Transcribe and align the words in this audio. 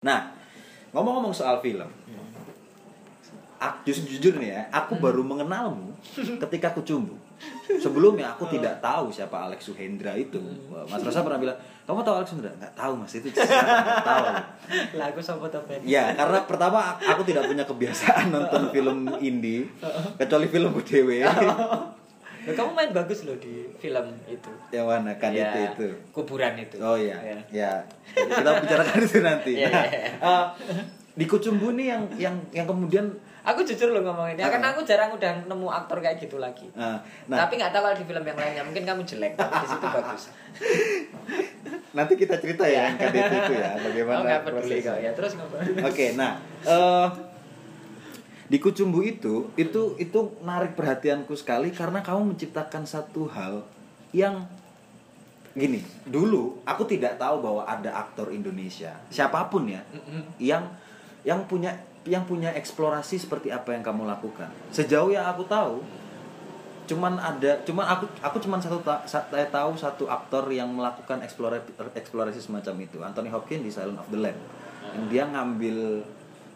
Nah, 0.00 0.32
ngomong-ngomong 0.96 1.36
soal 1.36 1.60
film, 1.60 1.84
aku 3.60 3.76
jujur, 3.84 4.16
jujur 4.16 4.34
nih 4.40 4.56
ya, 4.56 4.60
aku 4.72 4.96
baru 4.96 5.20
mengenalmu 5.20 5.92
ketika 6.40 6.72
aku 6.72 6.80
cumbu. 6.80 7.20
Sebelumnya 7.68 8.32
aku 8.32 8.48
tidak 8.48 8.80
tahu 8.80 9.12
siapa 9.12 9.44
Alex 9.44 9.68
Suhendra 9.68 10.16
itu. 10.16 10.40
Wah, 10.72 10.88
Mas 10.88 11.04
Rosa 11.04 11.20
pernah 11.20 11.36
bilang, 11.36 11.58
kamu 11.84 12.00
tahu 12.00 12.14
Alex 12.16 12.32
Suhendra? 12.32 12.52
Nggak 12.56 12.72
tahu 12.72 12.92
mas, 12.96 13.12
itu? 13.12 13.28
Nggak 13.36 14.04
tahu. 14.08 14.24
lah 14.96 15.06
aku 15.12 15.20
Ben 15.68 15.80
Ya, 15.84 16.16
karena 16.16 16.38
pertama 16.48 16.96
aku 16.96 17.20
tidak 17.28 17.44
punya 17.44 17.68
kebiasaan 17.68 18.32
nonton 18.32 18.62
film 18.74 19.04
indie, 19.20 19.68
kecuali 20.16 20.48
film 20.48 20.72
dewe. 20.80 21.20
Loh, 22.40 22.54
kamu 22.54 22.70
main 22.72 22.90
bagus 22.90 23.22
loh 23.22 23.36
di 23.36 23.52
film 23.76 24.06
itu 24.24 24.50
Yang 24.70 24.86
mana 24.86 25.12
kan 25.14 25.30
Ya, 25.30 25.48
itu 25.48 25.58
itu. 25.66 25.88
kuburan 26.10 26.54
itu 26.54 26.76
Oh 26.76 26.94
iya, 26.94 27.16
Ya. 27.18 27.36
ya. 27.50 27.72
Kita 28.10 28.50
bicarakan 28.58 28.98
itu 28.98 29.18
nanti. 29.20 29.52
Iya, 29.54 29.68
Nah, 29.68 29.84
iya, 29.84 30.00
iya. 30.00 30.12
eh, 30.18 30.44
di 31.10 31.24
Kucumbu 31.24 31.74
nih 31.74 31.86
yang 31.90 32.02
yang 32.16 32.36
yang 32.50 32.64
kemudian 32.64 33.04
aku 33.42 33.60
jujur 33.62 33.90
loh 33.90 34.00
ngomongin 34.02 34.36
ya 34.36 34.46
Ah. 34.46 34.50
karena 34.50 34.68
aku 34.70 34.80
jarang 34.82 35.10
udah 35.10 35.32
nemu 35.42 35.68
aktor 35.68 35.98
kayak 35.98 36.16
gitu 36.18 36.36
lagi 36.36 36.68
Nah, 36.72 36.96
nah 37.26 37.44
tapi 37.44 37.56
nggak 37.56 37.70
tahu 37.70 37.82
kalau 37.82 37.96
di 37.98 38.04
film 38.04 38.20
yang 38.22 38.38
lainnya 38.38 38.62
mungkin 38.62 38.84
kamu 38.84 39.02
jelek 39.02 39.32
tapi 39.34 39.52
di 39.54 39.66
situ 39.66 39.86
bagus 39.86 40.22
nanti 41.96 42.12
kita 42.14 42.34
cerita 42.36 42.64
ya 42.64 42.86
yang 42.86 42.96
KDT 42.96 43.32
itu 43.34 43.52
ya 43.54 43.70
bagaimana 43.76 44.22
oh 44.22 44.40
prosesnya. 44.46 44.94
ya 44.98 45.10
terus 45.12 45.32
ngomong 45.34 45.60
Oke, 45.82 46.06
nah 46.14 46.32
eh 46.62 47.06
di 48.50 48.58
Kucumbu 48.58 49.06
itu 49.06 49.46
itu 49.54 49.94
itu 49.94 50.18
narik 50.42 50.74
perhatianku 50.74 51.38
sekali 51.38 51.70
karena 51.70 52.02
kamu 52.02 52.34
menciptakan 52.34 52.82
satu 52.82 53.30
hal 53.30 53.62
yang 54.10 54.42
gini. 55.54 55.86
Dulu 56.02 56.66
aku 56.66 56.82
tidak 56.82 57.14
tahu 57.14 57.46
bahwa 57.46 57.62
ada 57.62 57.94
aktor 57.94 58.34
Indonesia 58.34 58.98
siapa 59.06 59.46
pun 59.46 59.70
ya 59.70 59.86
yang 60.42 60.66
yang 61.22 61.46
punya 61.46 61.78
yang 62.02 62.26
punya 62.26 62.50
eksplorasi 62.58 63.22
seperti 63.22 63.54
apa 63.54 63.70
yang 63.70 63.86
kamu 63.86 64.02
lakukan. 64.02 64.50
Sejauh 64.74 65.14
yang 65.14 65.30
aku 65.30 65.46
tahu 65.46 65.86
cuman 66.90 67.22
ada 67.22 67.62
cuman 67.62 67.86
aku 67.86 68.10
aku 68.18 68.42
cuman 68.42 68.58
satu 68.58 68.82
saya 69.06 69.46
tahu 69.46 69.78
satu 69.78 70.10
aktor 70.10 70.50
yang 70.50 70.66
melakukan 70.74 71.22
eksplorasi 71.22 71.70
eksplorasi 71.94 72.42
semacam 72.42 72.74
itu 72.82 72.98
Anthony 72.98 73.30
Hopkins 73.30 73.62
di 73.62 73.70
Silent 73.70 74.02
of 74.02 74.10
the 74.10 74.18
Lamb 74.18 74.34
yang 74.98 75.06
dia 75.06 75.22
ngambil 75.30 76.02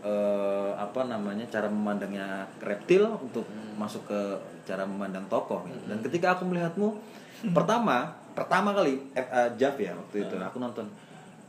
eh, 0.04 0.70
apa 0.76 1.08
namanya 1.08 1.48
cara 1.48 1.66
memandangnya 1.66 2.44
reptil 2.60 3.08
untuk 3.16 3.48
masuk 3.80 4.04
ke 4.04 4.20
cara 4.68 4.84
memandang 4.84 5.24
tokoh 5.32 5.64
gitu. 5.66 5.84
dan 5.88 5.98
ketika 6.04 6.36
aku 6.36 6.44
melihatmu 6.44 6.94
pertama 7.56 8.12
pertama 8.36 8.76
kali 8.76 9.00
eh, 9.16 9.24
eh, 9.24 9.50
Jav 9.56 9.80
ya 9.80 9.96
waktu 9.96 10.28
itu 10.28 10.34
aku 10.38 10.60
nonton 10.60 10.86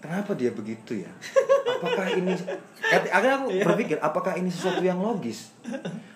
kenapa 0.05 0.31
dia 0.37 0.53
begitu 0.53 1.01
ya? 1.01 1.11
Apakah 1.75 2.07
ini 2.13 2.31
eh, 2.93 3.09
akhirnya 3.09 3.35
aku 3.41 3.49
berpikir 3.65 3.97
apakah 3.99 4.37
ini 4.37 4.53
sesuatu 4.53 4.85
yang 4.85 5.01
logis? 5.01 5.51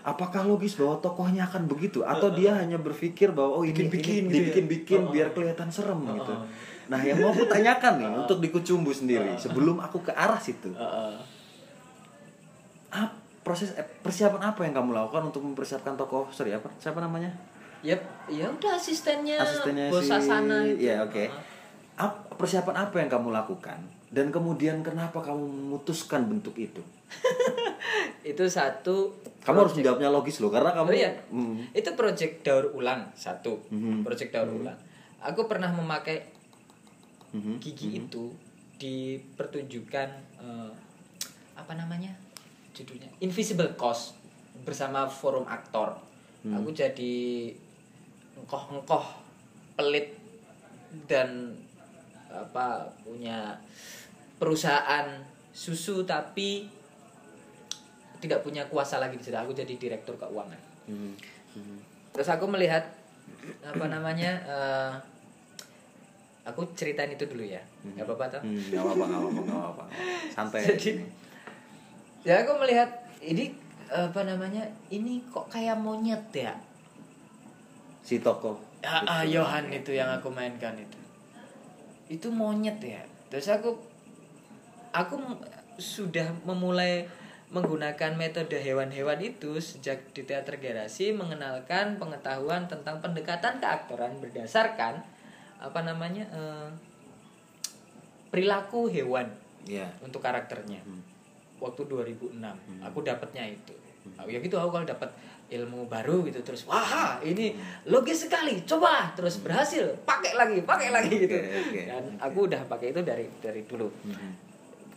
Apakah 0.05 0.45
logis 0.45 0.77
bahwa 0.77 1.01
tokohnya 1.01 1.49
akan 1.49 1.65
begitu? 1.65 2.05
Atau 2.05 2.31
dia 2.31 2.53
hanya 2.53 2.77
berpikir 2.77 3.33
bahwa 3.33 3.59
oh 3.59 3.63
ini 3.65 3.75
Bikin-bikin 3.75 4.13
ini 4.13 4.15
gitu 4.15 4.29
ya? 4.29 4.33
dibikin-bikin 4.37 5.01
oh. 5.03 5.11
biar 5.11 5.27
kelihatan 5.33 5.67
serem 5.73 5.99
gitu. 6.05 6.33
nah 6.89 6.97
yang 7.05 7.21
mau 7.21 7.29
aku 7.29 7.45
tanyakan 7.45 8.01
nih 8.01 8.09
untuk 8.25 8.41
dikucumbu 8.41 8.89
sendiri 8.89 9.37
sebelum 9.37 9.77
aku 9.77 10.01
ke 10.01 10.09
arah 10.09 10.41
situ 10.41 10.73
proses 13.49 13.73
eh, 13.73 13.81
persiapan 13.81 14.45
apa 14.45 14.61
yang 14.61 14.75
kamu 14.75 14.93
lakukan 14.93 15.25
untuk 15.25 15.41
mempersiapkan 15.41 15.97
tokoh 15.97 16.29
sorry 16.29 16.53
apa 16.53 16.69
siapa 16.77 17.01
namanya 17.01 17.33
Yep, 17.79 18.01
ya 18.29 18.45
udah 18.45 18.75
asistennya, 18.75 19.39
asistennya 19.39 19.87
bos 19.87 20.03
si 20.03 20.11
Sasana 20.11 20.61
itu. 20.63 20.85
ya 20.85 21.01
oke 21.01 21.31
Ap- 21.95 22.27
persiapan 22.35 22.75
apa 22.77 22.95
yang 22.97 23.09
kamu 23.09 23.31
lakukan 23.31 23.79
dan 24.09 24.29
kemudian 24.29 24.79
kenapa 24.79 25.17
kamu 25.17 25.41
memutuskan 25.41 26.27
bentuk 26.27 26.53
itu 26.55 26.83
itu 28.23 28.43
satu 28.45 29.15
kamu 29.41 29.57
harus 29.63 29.73
menjawabnya 29.73 30.09
logis 30.09 30.37
loh 30.37 30.51
karena 30.51 30.69
kamu 30.69 30.87
Oh 30.87 30.93
iya. 30.93 31.11
Hmm. 31.29 31.63
Itu 31.71 31.95
project 31.95 32.43
daur 32.43 32.69
ulang 32.69 33.07
satu. 33.15 33.55
Mhm. 33.71 34.03
Project 34.03 34.29
daur 34.29 34.51
ulang. 34.51 34.75
Aku 35.17 35.47
pernah 35.47 35.71
memakai 35.71 36.27
Mhm. 37.31 37.57
gigi 37.57 37.87
itu 37.97 38.29
di 38.75 39.17
pertunjukan 39.33 40.09
eh, 40.37 40.71
apa 41.55 41.73
namanya? 41.73 42.11
Judulnya 42.79 43.11
Invisible 43.19 43.75
Cost 43.75 44.15
bersama 44.63 45.03
forum 45.11 45.43
aktor. 45.43 45.99
Hmm. 46.47 46.55
Aku 46.55 46.71
jadi 46.71 47.51
engkoh-engkoh 48.39 49.03
pelit 49.75 50.15
dan 51.11 51.51
apa 52.31 52.87
punya 53.03 53.59
perusahaan 54.39 55.11
susu 55.51 56.07
tapi 56.07 56.71
tidak 58.23 58.39
punya 58.39 58.63
kuasa 58.71 59.03
lagi 59.03 59.19
di. 59.19 59.43
Aku 59.43 59.51
jadi 59.51 59.75
direktur 59.75 60.15
keuangan. 60.15 60.59
Mhm. 60.87 61.11
Mhm. 61.59 61.77
Terus 62.15 62.31
aku 62.31 62.47
melihat 62.47 62.87
apa 63.59 63.85
namanya? 63.91 64.31
eh, 64.47 64.91
aku 66.47 66.63
ceritain 66.73 67.11
itu 67.11 67.27
dulu 67.27 67.43
ya. 67.43 67.59
Gak 67.99 68.07
apa-apa 68.07 68.39
toh? 68.39 68.41
Hmm, 68.43 68.55
nggak 68.55 68.79
nggak 68.79 68.95
apa-apa 68.95 69.39
nggak 69.43 69.59
apa-apa 69.59 69.83
santai 70.31 70.61
Jadi- 70.71 71.03
Ya 72.27 72.43
aku 72.43 72.59
melihat 72.59 72.89
ini 73.23 73.55
apa 73.89 74.21
namanya? 74.27 74.67
Ini 74.91 75.23
kok 75.31 75.47
kayak 75.49 75.79
monyet 75.79 76.23
ya? 76.33 76.55
si 78.09 78.17
tokoh 78.25 78.57
Ah, 78.81 79.03
ah, 79.05 79.23
Johan 79.27 79.69
itu 79.69 79.91
yang 79.91 80.07
aku 80.07 80.31
mainkan 80.31 80.73
itu. 80.79 80.97
Itu 82.07 82.31
monyet 82.31 82.79
ya. 82.79 83.03
Terus 83.27 83.51
aku 83.51 83.75
aku 84.95 85.19
sudah 85.75 86.31
memulai 86.47 87.03
menggunakan 87.51 88.15
metode 88.15 88.55
hewan-hewan 88.55 89.19
itu 89.19 89.59
sejak 89.59 90.15
di 90.15 90.23
teater 90.23 90.63
gerasi 90.63 91.11
mengenalkan 91.11 91.99
pengetahuan 91.99 92.71
tentang 92.71 93.03
pendekatan 93.03 93.59
keaktoran 93.59 94.15
berdasarkan 94.23 95.01
apa 95.59 95.79
namanya 95.83 96.23
eh, 96.31 96.69
perilaku 98.31 98.87
hewan 98.87 99.27
ya 99.67 99.85
untuk 99.99 100.23
karakternya 100.23 100.79
Hmm. 100.87 101.08
Waktu 101.59 101.81
2006 101.85 102.39
aku 102.83 102.99
dapatnya 103.03 103.43
itu. 103.47 103.75
Ya 104.25 104.39
gitu 104.41 104.57
aku 104.57 104.73
kalau 104.73 104.87
dapat 104.87 105.11
ilmu 105.49 105.89
baru 105.89 106.21
gitu 106.29 106.45
terus 106.45 106.61
wah 106.69 107.17
ini 107.25 107.57
logis 107.89 108.29
sekali 108.29 108.61
coba 108.69 109.09
terus 109.17 109.41
berhasil 109.41 109.97
pakai 110.05 110.37
lagi 110.37 110.61
pakai 110.61 110.89
lagi 110.93 111.13
gitu. 111.25 111.35
Oke, 111.35 111.57
oke, 111.57 111.79
dan 111.89 112.03
aku 112.21 112.37
udah 112.45 112.61
pakai 112.69 112.93
itu 112.93 113.01
dari 113.01 113.25
dari 113.41 113.61
dulu. 113.65 113.89
Mhm. 114.05 114.47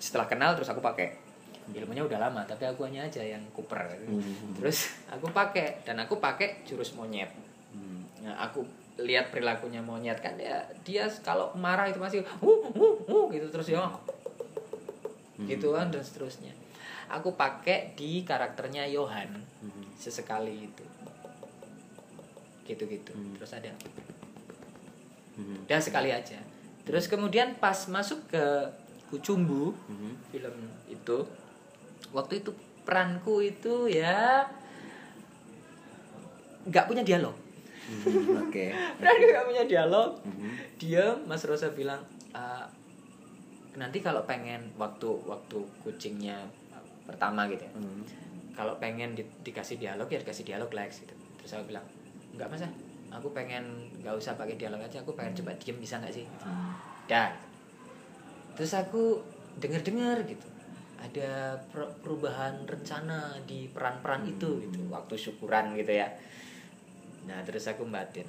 setelah 0.02 0.26
kenal 0.26 0.58
terus 0.58 0.66
aku 0.66 0.82
pakai. 0.82 1.14
Ilmunya 1.72 2.02
udah 2.02 2.18
lama 2.18 2.42
tapi 2.42 2.66
aku 2.66 2.82
hanya 2.84 3.06
aja 3.06 3.22
yang 3.22 3.42
kuper. 3.54 3.80
Mhm. 4.02 4.58
terus 4.58 4.92
aku 5.08 5.30
pakai 5.30 5.80
dan 5.86 6.02
aku 6.02 6.18
pakai 6.18 6.66
jurus 6.66 6.92
monyet. 6.98 7.30
Hmm. 7.72 8.04
Nah, 8.20 8.34
aku 8.44 8.66
lihat 9.00 9.32
perilakunya 9.32 9.80
monyet 9.80 10.20
kan 10.20 10.36
dia 10.36 10.68
dia 10.84 11.08
kalau 11.24 11.54
marah 11.56 11.88
itu 11.88 11.96
masih 11.96 12.20
uh, 12.44 12.60
uh, 12.76 12.96
uh, 13.08 13.24
gitu 13.32 13.48
terus 13.48 13.72
ya 15.38 15.44
gitu 15.48 15.72
kan 15.72 15.88
dan 15.88 16.02
seterusnya 16.02 16.52
aku 17.08 17.34
pakai 17.34 17.92
di 17.92 18.22
karakternya 18.22 18.84
Johan 18.86 19.32
Mhm. 19.60 19.96
sesekali 19.96 20.66
itu 20.66 20.84
gitu 22.62 22.84
gitu 22.86 23.12
Hmm. 23.12 23.34
terus 23.34 23.52
ada 23.52 23.72
Mhm. 25.34 25.66
udah 25.66 25.80
sekali 25.80 26.10
aja 26.10 26.38
terus 26.82 27.06
kemudian 27.06 27.56
pas 27.56 27.76
masuk 27.88 28.28
ke 28.28 28.44
Kucumbu 29.08 29.76
Mhm. 29.88 30.10
film 30.30 30.56
itu 30.88 31.18
waktu 32.10 32.40
itu 32.40 32.50
peranku 32.82 33.40
itu 33.40 33.86
ya 33.86 34.48
nggak 36.64 36.86
punya 36.86 37.02
dialog 37.02 37.34
Mhm. 37.90 38.48
oke 38.48 38.64
peranku 38.98 39.24
nggak 39.26 39.46
punya 39.46 39.64
dialog 39.66 40.10
Mhm. 40.22 40.50
dia 40.78 41.04
Mas 41.26 41.42
Rosa 41.42 41.68
bilang 41.70 42.00
"Ah, 42.32 42.64
nanti 43.74 43.98
kalau 43.98 44.22
pengen 44.22 44.68
waktu 44.76 45.08
waktu 45.24 45.56
kucingnya 45.80 46.44
pertama 47.02 47.48
gitu 47.48 47.64
ya. 47.64 47.72
Mhm. 47.74 48.02
kalau 48.52 48.76
pengen 48.76 49.16
di- 49.16 49.24
dikasih 49.42 49.80
dialog 49.80 50.04
ya 50.06 50.20
dikasih 50.20 50.44
dialog 50.44 50.68
Lex 50.68 51.00
gitu. 51.00 51.14
Terus 51.40 51.56
aku 51.56 51.72
bilang 51.72 51.86
nggak 52.32 52.48
mas 52.48 52.60
ah. 52.60 52.72
aku 53.10 53.28
pengen 53.30 53.64
nggak 53.98 54.12
usah 54.12 54.36
pakai 54.36 54.56
dialog 54.56 54.76
aja. 54.78 55.00
Aku 55.00 55.12
pengen 55.12 55.32
coba 55.34 55.56
diem 55.56 55.76
bisa 55.76 55.96
nggak 55.96 56.12
sih? 56.12 56.28
Dan 57.06 57.32
terus 58.52 58.72
aku 58.72 59.24
denger 59.56 59.80
dengar 59.80 60.20
gitu 60.24 60.44
ada 60.96 61.56
per- 61.66 61.96
perubahan 61.98 62.62
rencana 62.62 63.34
di 63.42 63.66
peran-peran 63.66 64.22
itu 64.24 64.62
gitu 64.62 64.84
waktu 64.88 65.16
syukuran 65.16 65.72
gitu 65.74 65.92
ya. 65.94 66.12
Nah 67.24 67.40
terus 67.42 67.64
aku 67.66 67.84
batin 67.86 68.28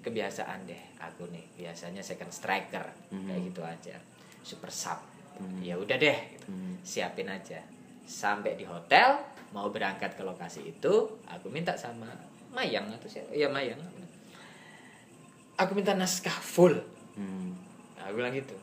kebiasaan 0.00 0.64
deh 0.64 0.82
aku 0.98 1.28
nih 1.28 1.46
biasanya 1.56 2.00
second 2.00 2.30
striker 2.30 2.82
kayak 3.08 3.22
Mhm. 3.36 3.46
gitu 3.46 3.62
aja 3.62 3.96
super 4.42 4.72
sub. 4.72 4.98
Mhm. 5.40 5.64
ya 5.64 5.74
udah 5.80 5.96
deh. 5.96 6.18
Gitu. 6.36 6.48
Mhm. 6.52 6.72
siapin 6.84 7.28
aja. 7.28 7.60
Sampai 8.04 8.58
di 8.60 8.68
hotel 8.68 9.16
mau 9.56 9.72
berangkat 9.72 10.14
ke 10.14 10.22
lokasi 10.22 10.68
itu 10.68 10.94
aku 11.26 11.48
minta 11.50 11.74
sama 11.74 12.06
Mayang 12.50 12.90
atau 12.90 13.06
siapa? 13.06 13.30
Ya 13.30 13.46
Mayang. 13.46 13.78
Aku 15.54 15.72
minta 15.78 15.94
naskah 15.94 16.34
full. 16.34 16.74
Hmm. 17.14 17.54
Aku 18.02 18.18
bilang 18.18 18.34
gitu. 18.34 18.58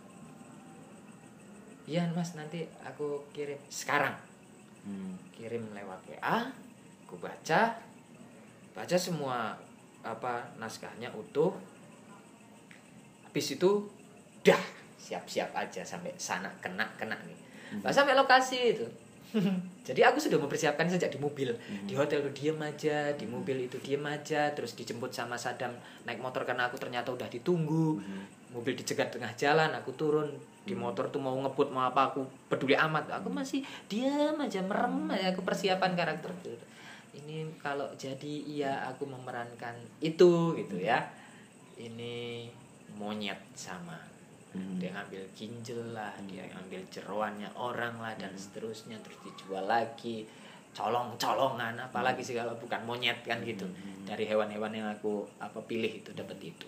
Iya 1.88 2.04
mas 2.12 2.36
nanti 2.36 2.68
aku 2.84 3.24
kirim. 3.32 3.58
Sekarang. 3.72 4.16
Hmm. 4.88 5.20
kirim 5.36 5.68
lewat 5.76 6.00
WA 6.08 6.48
aku 7.08 7.16
baca. 7.24 7.80
Baca 8.76 8.98
semua 9.00 9.56
apa 10.04 10.52
naskahnya 10.60 11.08
utuh. 11.16 11.56
Habis 13.24 13.56
itu 13.56 13.88
dah 14.44 14.60
siap-siap 14.98 15.54
aja 15.54 15.86
sampai 15.86 16.12
sana 16.18 16.50
kena 16.60 16.86
kena 16.98 17.16
nih 17.24 17.38
Pas 17.84 17.92
sampai 17.92 18.16
lokasi 18.16 18.80
itu. 18.80 18.88
Jadi 19.88 20.02
aku 20.08 20.24
sudah 20.24 20.40
mempersiapkan 20.40 20.88
sejak 20.88 21.12
di 21.12 21.20
mobil. 21.20 21.52
Di 21.84 22.00
hotel 22.00 22.24
tuh 22.24 22.32
diem 22.32 22.56
aja 22.64 23.12
di 23.12 23.28
mobil 23.28 23.68
itu 23.68 23.76
diem 23.84 24.04
aja 24.08 24.56
terus 24.56 24.72
dijemput 24.72 25.12
sama 25.12 25.36
Sadam 25.36 25.76
naik 26.08 26.24
motor 26.24 26.48
karena 26.48 26.72
aku 26.72 26.80
ternyata 26.80 27.12
udah 27.12 27.28
ditunggu. 27.28 28.00
Mobil 28.56 28.74
dicegat 28.80 29.12
tengah 29.12 29.36
jalan 29.36 29.76
aku 29.76 29.92
turun. 30.00 30.32
Di 30.64 30.76
motor 30.76 31.12
tuh 31.12 31.20
mau 31.20 31.36
ngebut 31.36 31.76
mau 31.76 31.92
apa 31.92 32.16
aku 32.16 32.24
peduli 32.48 32.80
amat. 32.80 33.20
Aku 33.20 33.28
masih 33.28 33.68
diam 33.92 34.40
aja 34.40 34.64
merem 34.64 35.12
aja 35.12 35.36
aku 35.36 35.44
persiapan 35.44 35.92
karakter 35.92 36.32
ini 37.18 37.50
kalau 37.58 37.90
jadi 37.98 38.34
iya 38.46 38.86
aku 38.88 39.10
memerankan 39.10 39.76
itu 40.00 40.54
gitu 40.56 40.78
ya. 40.78 41.10
Ini 41.78 42.50
monyet 42.98 43.38
sama 43.54 44.17
Hmm. 44.58 44.82
dia 44.82 44.90
ngambil 44.90 45.22
ginjal 45.38 45.82
lah 45.94 46.14
dia 46.26 46.50
ngambil 46.50 46.82
jeroannya 46.90 47.50
orang 47.54 48.02
lah 48.02 48.18
dan 48.18 48.34
seterusnya 48.34 48.98
terus 49.06 49.22
dijual 49.22 49.70
lagi. 49.70 50.26
Colong 50.74 51.18
colongan 51.18 51.74
apalagi 51.82 52.22
sih 52.22 52.38
kalau 52.38 52.54
bukan 52.58 52.82
monyet 52.86 53.22
kan 53.22 53.42
gitu. 53.46 53.66
Dari 54.06 54.26
hewan-hewan 54.26 54.74
yang 54.74 54.90
aku 54.90 55.26
apa 55.38 55.58
pilih 55.66 55.90
itu 55.90 56.14
dapat 56.14 56.38
itu. 56.42 56.68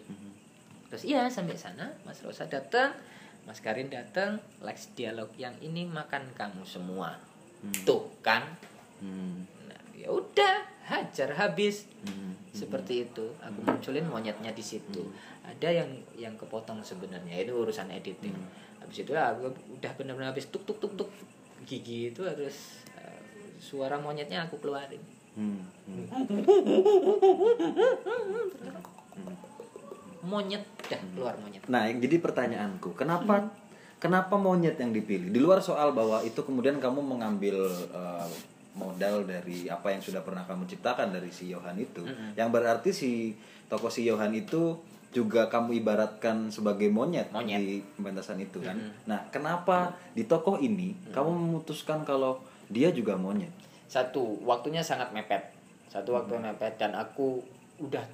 Terus 0.90 1.04
iya 1.06 1.30
sampai 1.30 1.54
sana 1.54 1.94
Mas 2.06 2.22
Rosa 2.26 2.50
datang 2.50 2.94
Mas 3.46 3.62
Karin 3.62 3.90
datang 3.90 4.42
Lex 4.62 4.94
dialog 4.98 5.30
yang 5.38 5.54
ini 5.62 5.86
makan 5.86 6.34
kamu 6.34 6.66
semua. 6.66 7.18
Tuh 7.86 8.10
kan? 8.26 8.46
Hmm. 9.00 9.48
nah, 9.68 9.80
ya 9.96 10.12
udah 10.12 10.79
hajar 10.90 11.30
habis. 11.38 11.86
Hmm. 12.04 12.28
seperti 12.50 13.06
itu 13.06 13.24
aku 13.40 13.62
munculin 13.62 14.10
monyetnya 14.10 14.50
di 14.50 14.66
situ. 14.66 15.06
Ada 15.46 15.70
yang 15.70 15.90
yang 16.18 16.34
kepotong 16.34 16.82
sebenarnya 16.82 17.46
itu 17.46 17.54
urusan 17.54 17.94
editing. 17.94 18.34
Habis 18.82 19.06
itu 19.06 19.14
aku 19.14 19.54
udah 19.78 19.92
benar-benar 19.96 20.34
habis 20.34 20.50
tuk 20.50 20.66
tuk 20.66 20.82
tuk 20.82 20.98
tuk 20.98 21.14
gigi 21.70 22.10
itu 22.10 22.26
harus 22.26 22.82
eh, 22.98 23.22
suara 23.62 24.02
monyetnya 24.02 24.50
aku 24.50 24.58
keluarin. 24.58 25.00
Hmm. 25.38 25.62
Hmm. 25.86 26.10
monyet 30.30 30.64
dah 30.86 31.02
keluar 31.16 31.36
monyet. 31.42 31.64
Nah, 31.66 31.88
yang 31.88 32.00
jadi 32.04 32.22
pertanyaanku, 32.22 32.94
kenapa 32.94 33.50
kenapa 33.98 34.36
monyet 34.36 34.78
yang 34.78 34.92
dipilih? 34.92 35.32
Di 35.32 35.40
luar 35.40 35.64
soal 35.64 35.92
bahwa 35.92 36.22
itu 36.24 36.40
kemudian 36.44 36.78
kamu 36.78 37.02
mengambil 37.02 37.66
eh, 37.92 38.28
modal 38.80 39.28
dari 39.28 39.68
apa 39.68 39.92
yang 39.92 40.00
sudah 40.00 40.24
pernah 40.24 40.48
kamu 40.48 40.64
ciptakan 40.72 41.12
dari 41.12 41.28
si 41.36 41.52
Yohan 41.52 41.76
itu, 41.76 42.08
yang 42.40 42.48
berarti 42.50 42.96
si 42.96 43.36
tokoh 43.68 43.92
si 43.92 44.08
Yohan 44.08 44.32
itu 44.32 44.80
juga 45.12 45.50
kamu 45.52 45.82
ibaratkan 45.84 46.54
sebagai 46.54 46.88
monyet, 46.88 47.34
Monyet. 47.36 47.60
di 47.60 47.84
pementasan 48.00 48.40
itu 48.40 48.64
kan. 48.64 48.78
Nah, 49.10 49.28
kenapa 49.34 49.98
di 50.16 50.24
tokoh 50.24 50.62
ini 50.62 50.96
kamu 51.12 51.30
memutuskan 51.34 52.08
kalau 52.08 52.40
dia 52.72 52.94
juga 52.96 53.20
monyet? 53.20 53.52
satu 53.90 54.38
waktunya 54.46 54.86
sangat 54.86 55.10
mepet. 55.10 55.42
Satu 55.90 56.14
waktu 56.14 56.38
mepet 56.38 56.78
dan 56.78 56.94
aku 56.94 57.42
udah 57.82 58.06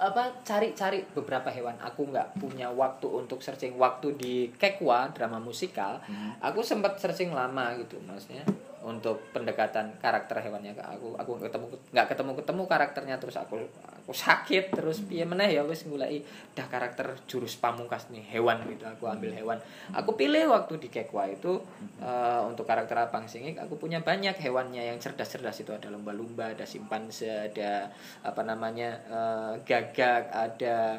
apa 0.00 0.32
cari-cari 0.40 1.04
beberapa 1.12 1.52
hewan. 1.52 1.76
Aku 1.84 2.08
nggak 2.08 2.40
punya 2.40 2.72
waktu 2.72 3.04
untuk 3.04 3.44
searching. 3.44 3.76
Waktu 3.76 4.16
di 4.16 4.34
Kekwa 4.56 5.12
drama 5.12 5.36
musikal 5.36 6.00
aku 6.40 6.64
sempat 6.64 6.96
searching 6.96 7.36
lama 7.36 7.76
gitu 7.76 8.00
maksudnya 8.08 8.48
untuk 8.82 9.22
pendekatan 9.30 9.94
karakter 10.02 10.42
hewannya 10.42 10.74
ke 10.74 10.82
aku. 10.82 11.14
Aku 11.18 11.38
ketemu 11.38 11.66
nggak 11.94 12.06
ketemu 12.10 12.32
ketemu 12.38 12.62
karakternya 12.66 13.16
terus 13.22 13.38
aku 13.38 13.62
aku 14.02 14.10
sakit 14.10 14.74
terus 14.74 15.06
piye 15.06 15.22
meneh 15.22 15.54
ya 15.54 15.62
wis 15.62 15.86
ngulai 15.86 16.22
dah 16.58 16.66
karakter 16.66 17.14
jurus 17.30 17.54
pamungkas 17.56 18.10
nih 18.10 18.26
hewan 18.34 18.58
gitu. 18.66 18.84
Aku 18.86 19.06
ambil 19.06 19.30
hewan. 19.30 19.58
Aku 19.94 20.18
pilih 20.18 20.50
waktu 20.50 20.82
di 20.82 20.90
Kekwa 20.90 21.30
itu 21.30 21.62
eh, 22.02 22.42
untuk 22.42 22.66
karakter 22.66 22.98
Apang 22.98 23.30
Singik 23.30 23.62
aku 23.62 23.78
punya 23.78 24.02
banyak 24.02 24.34
hewannya 24.34 24.90
yang 24.90 24.98
cerdas-cerdas. 24.98 25.62
Itu 25.62 25.72
ada 25.72 25.86
lumba-lumba 25.88 26.52
ada 26.52 26.66
simpanse 26.66 27.50
ada 27.50 27.88
apa 28.26 28.42
namanya 28.42 28.98
eh, 29.06 29.52
gagak 29.62 30.28
ada 30.34 30.98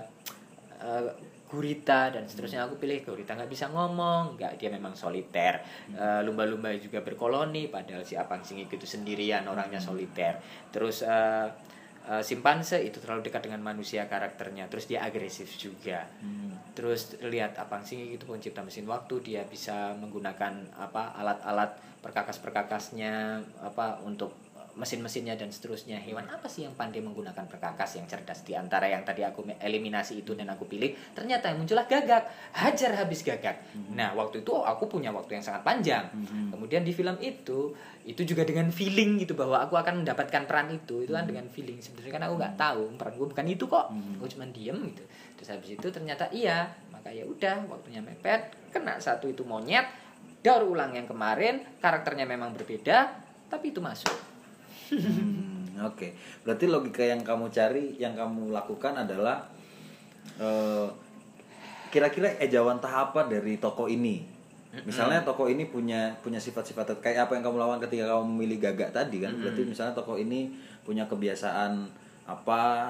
eh, 0.80 1.34
gurita 1.54 2.10
dan 2.10 2.26
seterusnya. 2.26 2.66
Aku 2.66 2.82
pilih 2.82 3.06
gurita 3.06 3.38
nggak 3.38 3.52
bisa 3.54 3.70
ngomong 3.70 4.42
nggak 4.42 4.58
dia 4.58 4.74
memang 4.74 4.98
soliter. 4.98 5.62
Eh, 5.94 6.22
lumba-lumba 6.26 6.74
juga 6.82 7.06
berkoloni 7.06 7.70
padahal 7.70 8.02
si 8.02 8.18
apang 8.18 8.42
singik 8.42 8.74
itu 8.74 8.90
sendirian 8.90 9.46
orangnya 9.46 9.78
soliter. 9.78 10.42
Terus 10.74 11.06
eh, 11.06 11.48
eh, 12.10 12.24
simpanse 12.26 12.82
itu 12.82 12.98
terlalu 12.98 13.30
dekat 13.30 13.46
dengan 13.46 13.62
manusia 13.62 14.10
karakternya 14.10 14.66
terus 14.66 14.90
dia 14.90 15.06
agresif 15.06 15.54
juga. 15.54 16.10
Terus 16.74 17.22
lihat 17.22 17.62
apang 17.62 17.86
singik 17.86 18.18
itu 18.18 18.26
pencipta 18.26 18.66
mesin 18.66 18.90
waktu 18.90 19.22
dia 19.22 19.46
bisa 19.46 19.94
menggunakan 20.02 20.74
apa 20.74 21.14
alat-alat 21.22 21.78
perkakas-perkakasnya 22.02 23.40
apa 23.62 24.02
untuk 24.02 24.36
mesin-mesinnya 24.74 25.38
dan 25.38 25.54
seterusnya. 25.54 26.02
Hewan 26.02 26.26
apa 26.30 26.50
sih 26.50 26.66
yang 26.66 26.74
pandai 26.74 27.00
menggunakan 27.00 27.46
perkakas 27.46 28.02
yang 28.02 28.10
cerdas? 28.10 28.42
Di 28.42 28.58
antara 28.58 28.90
yang 28.90 29.06
tadi 29.06 29.22
aku 29.22 29.46
eliminasi 29.46 30.26
itu 30.26 30.34
dan 30.34 30.50
aku 30.50 30.66
pilih 30.66 30.94
ternyata 31.14 31.54
yang 31.54 31.62
muncullah 31.62 31.86
gagak. 31.86 32.26
Hajar 32.58 32.98
habis 32.98 33.22
gagak. 33.22 33.62
Nah 33.94 34.18
waktu 34.18 34.42
itu 34.42 34.54
aku 34.54 34.90
punya 34.90 35.14
waktu 35.14 35.38
yang 35.38 35.46
sangat 35.46 35.62
panjang. 35.62 36.10
Kemudian 36.50 36.82
di 36.82 36.94
film 36.94 37.16
itu 37.22 37.74
itu 38.04 38.22
juga 38.28 38.44
dengan 38.44 38.68
feeling 38.74 39.22
gitu 39.24 39.38
bahwa 39.38 39.64
aku 39.64 39.78
akan 39.78 40.04
mendapatkan 40.04 40.44
peran 40.50 40.74
itu. 40.74 41.06
Itu 41.06 41.14
kan 41.14 41.30
dengan 41.30 41.46
feeling. 41.48 41.78
Sebenarnya 41.80 42.14
kan 42.18 42.24
aku 42.28 42.36
nggak 42.42 42.56
tahu 42.58 42.84
peran 42.98 43.14
gue 43.16 43.28
bukan 43.30 43.46
itu 43.46 43.66
kok. 43.70 43.86
Aku 44.20 44.26
cuma 44.34 44.46
diem 44.50 44.78
gitu. 44.90 45.04
Terus 45.38 45.50
habis 45.54 45.70
itu 45.78 45.88
ternyata 45.94 46.26
iya. 46.34 46.66
Maka 46.90 47.14
ya 47.14 47.28
udah 47.28 47.68
waktunya 47.70 48.02
mepet 48.02 48.72
kena 48.74 48.98
satu 48.98 49.30
itu 49.30 49.46
monyet 49.46 49.86
daur 50.44 50.68
ulang 50.68 50.92
yang 50.92 51.08
kemarin 51.08 51.64
karakternya 51.80 52.28
memang 52.28 52.52
berbeda 52.52 53.16
tapi 53.48 53.72
itu 53.72 53.80
masuk 53.80 54.33
Hmm, 54.94 55.90
Oke, 55.90 56.14
berarti 56.46 56.66
logika 56.70 57.04
yang 57.04 57.26
kamu 57.26 57.50
cari, 57.50 57.98
yang 57.98 58.14
kamu 58.14 58.54
lakukan 58.54 58.94
adalah 58.94 59.44
eh, 60.40 60.88
kira-kira 61.94 62.38
ejawan 62.42 62.82
tahap 62.82 63.14
apa 63.14 63.30
dari 63.30 63.62
toko 63.62 63.86
ini. 63.86 64.26
Misalnya 64.90 65.22
toko 65.22 65.46
ini 65.46 65.70
punya 65.70 66.18
punya 66.26 66.42
sifat-sifat 66.42 66.98
kayak 66.98 67.30
apa 67.30 67.38
yang 67.38 67.46
kamu 67.46 67.62
lakukan 67.62 67.86
ketika 67.86 68.10
kamu 68.10 68.26
memilih 68.26 68.58
gagak 68.58 68.90
tadi 68.90 69.22
kan. 69.22 69.38
Berarti 69.38 69.62
misalnya 69.70 69.94
toko 69.94 70.18
ini 70.18 70.50
punya 70.82 71.06
kebiasaan 71.06 71.86
apa 72.26 72.90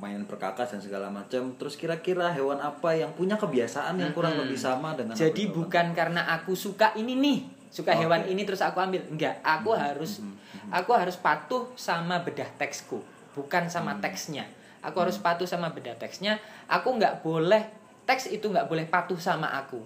main 0.00 0.24
perkakas 0.24 0.72
dan 0.72 0.80
segala 0.80 1.12
macam. 1.12 1.52
Terus 1.60 1.76
kira-kira 1.76 2.32
hewan 2.32 2.64
apa 2.64 2.96
yang 2.96 3.12
punya 3.12 3.36
kebiasaan 3.36 4.00
yang 4.00 4.16
kurang 4.16 4.40
lebih 4.40 4.56
sama 4.56 4.96
dengan 4.96 5.12
Jadi 5.12 5.52
bukan 5.52 5.92
karena 5.92 6.24
aku 6.32 6.56
suka 6.56 6.96
ini 6.96 7.20
nih, 7.20 7.38
suka 7.72 7.96
Oke. 7.96 8.04
hewan 8.04 8.22
ini 8.28 8.44
terus 8.44 8.60
aku 8.60 8.76
ambil. 8.78 9.00
Enggak, 9.08 9.40
aku 9.40 9.72
harus 9.72 10.20
aku 10.68 10.92
harus 10.92 11.16
patuh 11.16 11.72
sama 11.74 12.20
bedah 12.20 12.46
teksku, 12.60 13.00
bukan 13.32 13.72
sama 13.72 13.96
teksnya. 13.98 14.44
Aku 14.84 15.00
harus 15.00 15.16
patuh 15.16 15.48
sama 15.48 15.72
bedah 15.72 15.96
teksnya. 15.96 16.36
Aku 16.68 16.92
nggak 17.00 17.24
boleh 17.24 17.64
teks 18.04 18.28
itu 18.28 18.44
nggak 18.50 18.68
boleh 18.68 18.84
patuh 18.84 19.16
sama 19.16 19.48
aku. 19.56 19.80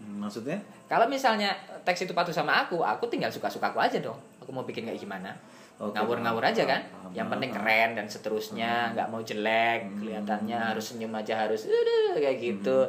Hmm, 0.00 0.24
Maksudnya? 0.24 0.56
Kalau 0.86 1.04
misalnya 1.10 1.52
teks 1.82 2.06
itu 2.06 2.14
patuh 2.14 2.32
sama 2.32 2.64
aku, 2.64 2.80
aku 2.80 3.10
tinggal 3.10 3.28
suka-suka 3.28 3.74
aku 3.74 3.82
aja 3.82 3.98
dong. 3.98 4.16
Aku 4.40 4.54
mau 4.54 4.62
bikin 4.62 4.86
kayak 4.86 5.02
gimana? 5.02 5.34
Oke, 5.76 5.92
Ngawur-ngawur 5.92 6.40
aja 6.40 6.64
kan. 6.64 6.80
paham, 6.88 7.12
Yang 7.12 7.28
penting 7.36 7.50
paham. 7.52 7.64
keren 7.68 7.90
dan 8.00 8.06
seterusnya, 8.08 8.72
nggak 8.96 9.08
mau 9.12 9.20
jelek, 9.20 9.80
kelihatannya 10.00 10.58
harus 10.72 10.84
senyum 10.88 11.12
aja 11.12 11.44
harus 11.44 11.68
"Aduh," 11.68 12.16
kayak 12.16 12.40
gitu. 12.40 12.88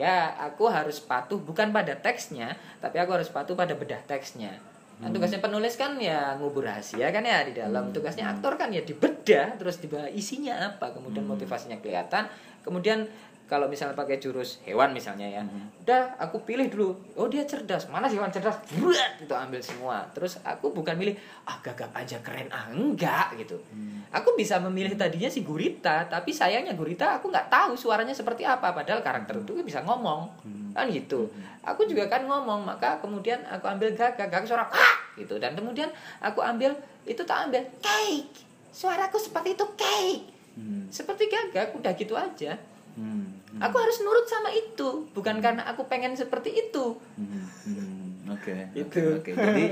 Ya, 0.00 0.32
aku 0.40 0.64
harus 0.72 0.96
patuh 1.04 1.36
bukan 1.36 1.76
pada 1.76 1.92
teksnya, 1.92 2.56
tapi 2.80 2.96
aku 2.96 3.20
harus 3.20 3.28
patuh 3.28 3.52
pada 3.52 3.76
bedah 3.76 4.00
teksnya. 4.08 4.56
Kan 5.02 5.10
tugasnya 5.10 5.42
penulis 5.42 5.74
kan 5.74 5.98
ya 5.98 6.38
ngubur 6.38 6.62
rahasia 6.62 7.10
kan 7.10 7.26
ya 7.26 7.42
di 7.42 7.52
dalam. 7.52 7.90
Tugasnya 7.90 8.22
aktor 8.32 8.54
kan 8.54 8.70
ya 8.70 8.80
dibedah 8.80 9.58
terus 9.58 9.82
dibawa 9.82 10.06
isinya 10.08 10.54
apa, 10.72 10.94
kemudian 10.94 11.26
motivasinya 11.26 11.76
kelihatan, 11.82 12.30
kemudian 12.62 13.04
kalau 13.52 13.68
misalnya 13.68 13.92
pakai 13.92 14.16
jurus 14.16 14.64
hewan 14.64 14.96
misalnya 14.96 15.28
ya 15.28 15.44
udah 15.84 16.16
aku 16.16 16.40
pilih 16.48 16.72
dulu. 16.72 16.96
Oh 17.20 17.28
dia 17.28 17.44
cerdas. 17.44 17.84
Mana 17.92 18.08
sih 18.08 18.16
hewan 18.16 18.32
cerdas? 18.32 18.56
Buat 18.80 19.20
itu 19.20 19.34
ambil 19.36 19.60
semua. 19.60 20.08
Terus 20.16 20.40
aku 20.40 20.72
bukan 20.72 20.96
milih 20.96 21.12
ah 21.44 21.60
gagap 21.60 21.92
aja 21.92 22.16
keren. 22.24 22.48
Ah 22.48 22.72
enggak 22.72 23.36
gitu. 23.36 23.60
Aku 24.08 24.32
bisa 24.40 24.56
memilih 24.56 24.96
tadinya 24.96 25.28
si 25.28 25.44
gurita 25.44 26.08
tapi 26.08 26.32
sayangnya 26.32 26.72
gurita 26.72 27.20
aku 27.20 27.28
nggak 27.28 27.52
tahu 27.52 27.76
suaranya 27.76 28.16
seperti 28.16 28.48
apa. 28.48 28.72
Padahal 28.72 29.04
karakter 29.04 29.44
itu 29.44 29.60
bisa 29.60 29.84
ngomong. 29.84 30.32
Kan 30.72 30.88
gitu. 30.88 31.28
Aku 31.60 31.84
juga 31.84 32.08
kan 32.08 32.24
ngomong 32.24 32.64
maka 32.64 32.96
kemudian 33.04 33.44
aku 33.44 33.68
ambil 33.68 33.92
gagak 33.92 34.32
gagak 34.32 34.48
suara 34.48 34.64
ah 34.64 34.96
gitu. 35.20 35.36
Dan 35.36 35.52
kemudian 35.52 35.92
aku 36.24 36.40
ambil 36.40 36.72
itu 37.04 37.20
tak 37.28 37.52
ambil 37.52 37.60
cake! 37.84 38.32
Suaraku 38.72 39.20
seperti 39.20 39.52
itu 39.52 39.66
cake! 39.76 40.24
Hmm, 40.56 40.88
seperti 40.88 41.28
gagak 41.28 41.76
udah 41.76 41.92
gitu 41.92 42.16
aja. 42.16 42.56
Hmm, 42.96 43.41
hmm. 43.52 43.60
aku 43.60 43.76
harus 43.76 43.96
nurut 44.00 44.26
sama 44.26 44.48
itu 44.52 45.06
bukan 45.12 45.38
karena 45.44 45.62
aku 45.68 45.84
pengen 45.86 46.16
seperti 46.16 46.52
itu 46.68 46.96
Hmm, 47.14 47.44
hmm, 47.68 48.02
Oke. 48.32 48.54
Itu. 48.72 49.20
Oke. 49.20 49.32
Jadi 49.36 49.64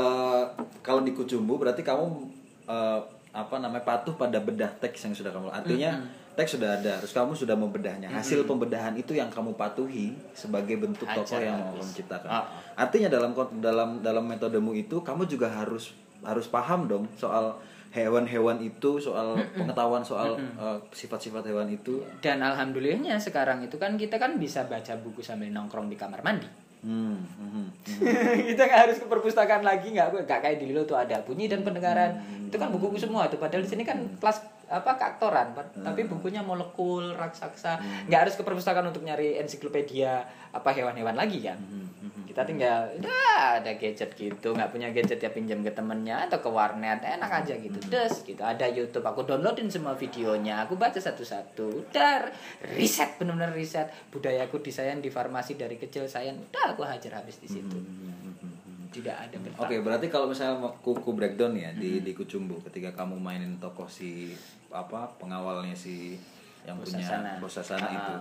eh, 0.00 0.42
kalau 0.80 1.00
di 1.02 1.12
Kucumbu 1.12 1.58
berarti 1.58 1.82
kamu 1.82 2.06
eh, 2.68 3.00
apa 3.34 3.56
namanya 3.58 3.82
patuh 3.82 4.14
pada 4.14 4.38
bedah 4.38 4.70
teks 4.78 5.10
yang 5.10 5.14
sudah 5.16 5.34
kamu. 5.34 5.50
Artinya 5.50 5.98
teks 6.38 6.58
sudah 6.58 6.78
ada, 6.78 7.02
terus 7.02 7.14
kamu 7.14 7.34
sudah 7.34 7.58
membedahnya. 7.58 8.06
Hasil 8.10 8.46
pembedahan 8.46 8.94
itu 8.94 9.14
yang 9.14 9.30
kamu 9.30 9.58
patuhi 9.58 10.14
sebagai 10.34 10.78
bentuk 10.78 11.06
Hajar 11.06 11.26
tokoh 11.26 11.40
yang 11.42 11.58
mau 11.58 11.74
kamu 11.78 11.92
ciptakan. 11.94 12.30
Ah. 12.30 12.46
Artinya 12.78 13.10
dalam 13.10 13.30
dalam 13.58 13.90
dalam 14.02 14.24
metodemu 14.26 14.70
itu 14.78 15.02
kamu 15.02 15.26
juga 15.26 15.50
harus 15.50 15.94
harus 16.22 16.46
paham 16.48 16.86
dong 16.86 17.04
soal 17.18 17.58
hewan-hewan 17.94 18.58
itu, 18.58 18.98
soal 18.98 19.38
pengetahuan 19.54 20.02
soal 20.02 20.34
eh, 20.34 20.78
sifat-sifat 20.90 21.46
hewan 21.46 21.70
itu. 21.70 22.02
dan 22.18 22.42
alhamdulillahnya 22.42 23.16
sekarang 23.22 23.62
itu 23.62 23.78
kan 23.78 23.94
kita 23.94 24.18
kan 24.18 24.34
bisa 24.36 24.66
baca 24.66 24.98
buku 24.98 25.22
sambil 25.22 25.48
nongkrong 25.54 25.86
di 25.86 25.94
kamar 25.94 26.20
mandi. 26.26 26.50
Hmm, 26.84 27.16
hmm, 27.16 27.50
hmm. 27.56 27.68
kita 28.52 28.68
nggak 28.68 28.80
harus 28.90 28.96
ke 29.00 29.06
perpustakaan 29.08 29.64
lagi 29.64 29.96
nggak 29.96 30.28
nggak 30.28 30.40
kayak 30.44 30.60
di 30.60 30.68
Lilo 30.68 30.84
tuh 30.84 31.00
ada 31.00 31.22
bunyi 31.24 31.48
dan 31.48 31.64
pendengaran. 31.64 32.20
Itu 32.50 32.60
kan 32.60 32.68
buku-buku 32.68 33.00
semua 33.00 33.30
tuh 33.30 33.40
padahal 33.40 33.64
di 33.64 33.70
sini 33.70 33.88
kan 33.88 33.96
kelas 34.20 34.44
apa 34.68 34.96
keaktoran 34.96 35.52
Pak. 35.56 35.80
tapi 35.80 36.04
bukunya 36.04 36.44
molekul 36.44 37.16
raksasa. 37.16 37.80
Nggak 38.10 38.20
harus 38.28 38.34
ke 38.36 38.42
perpustakaan 38.44 38.84
untuk 38.90 39.00
nyari 39.00 39.40
ensiklopedia 39.40 40.28
apa 40.52 40.70
hewan-hewan 40.76 41.16
lagi 41.16 41.40
kan 41.40 41.56
kita 42.34 42.42
tinggal 42.42 42.90
udah 42.98 43.62
ada 43.62 43.72
gadget 43.78 44.10
gitu 44.12 44.50
nggak 44.50 44.74
punya 44.74 44.90
gadget 44.90 45.22
ya 45.22 45.30
pinjam 45.30 45.62
ke 45.62 45.70
temennya 45.70 46.26
atau 46.26 46.42
ke 46.42 46.50
warnet 46.50 46.98
enak 46.98 47.30
aja 47.30 47.54
gitu. 47.54 47.78
Des 47.86 48.10
gitu. 48.26 48.42
Ada 48.42 48.66
YouTube 48.66 49.06
aku 49.06 49.22
downloadin 49.22 49.70
semua 49.70 49.94
videonya 49.94 50.66
aku 50.66 50.74
baca 50.74 50.98
satu-satu 50.98 51.86
udah 51.86 52.26
riset 52.74 53.14
benar-benar 53.16 53.54
riset. 53.54 53.86
Budayaku 54.10 54.58
desain 54.60 54.98
di 54.98 55.14
farmasi 55.14 55.54
dari 55.54 55.78
kecil 55.78 56.10
saya 56.10 56.34
udah 56.34 56.74
aku 56.74 56.82
hajar 56.82 57.22
habis 57.22 57.38
di 57.38 57.46
situ. 57.46 57.78
Tidak 58.90 59.10
ada 59.14 59.34
bentak. 59.38 59.58
Oke, 59.58 59.78
berarti 59.78 60.06
kalau 60.06 60.26
misalnya 60.26 60.58
kuku 60.82 61.14
breakdown 61.14 61.54
ya 61.54 61.70
di 61.70 62.02
di 62.02 62.10
Kucumbu 62.14 62.62
ketika 62.66 62.94
kamu 62.94 63.18
mainin 63.18 63.58
tokoh 63.58 63.86
si 63.86 64.34
apa 64.70 65.06
pengawalnya 65.18 65.74
si 65.74 66.18
yang 66.62 66.78
Bos 66.78 66.90
punya 66.90 67.06
Sasana. 67.06 67.30
bos 67.38 67.52
Sasana 67.54 67.86
Ah. 67.86 67.94
itu. 67.94 68.14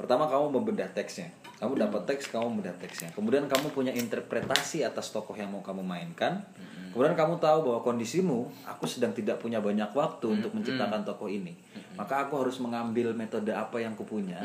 Pertama 0.00 0.24
kamu 0.24 0.56
membedah 0.56 0.88
teksnya. 0.96 1.28
Kamu 1.60 1.76
dapat 1.76 2.08
teks, 2.08 2.32
kamu 2.32 2.56
membedah 2.56 2.72
teksnya. 2.80 3.12
Kemudian 3.12 3.44
kamu 3.44 3.68
punya 3.76 3.92
interpretasi 3.92 4.80
atas 4.80 5.12
tokoh 5.12 5.36
yang 5.36 5.52
mau 5.52 5.60
kamu 5.60 5.84
mainkan. 5.84 6.40
Kemudian 6.90 7.12
kamu 7.12 7.36
tahu 7.36 7.68
bahwa 7.68 7.84
kondisimu, 7.84 8.48
aku 8.64 8.88
sedang 8.88 9.12
tidak 9.12 9.36
punya 9.38 9.60
banyak 9.60 9.92
waktu 9.92 10.40
untuk 10.40 10.56
menciptakan 10.56 11.04
tokoh 11.04 11.28
ini. 11.28 11.52
Maka 12.00 12.26
aku 12.26 12.40
harus 12.40 12.56
mengambil 12.64 13.12
metode 13.12 13.52
apa 13.52 13.76
yang 13.76 13.92
kupunya. 13.92 14.40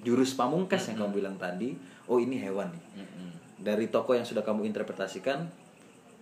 Jurus 0.00 0.32
pamungkas 0.32 0.88
yang 0.88 1.04
kamu 1.04 1.20
bilang 1.20 1.36
tadi, 1.36 1.76
oh 2.08 2.16
ini 2.16 2.40
hewan 2.40 2.72
nih 2.72 2.84
dari 3.66 3.88
toko 3.88 4.14
yang 4.14 4.22
sudah 4.22 4.44
kamu 4.44 4.68
interpretasikan 4.68 5.48